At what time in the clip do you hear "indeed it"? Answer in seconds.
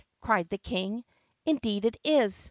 1.45-1.95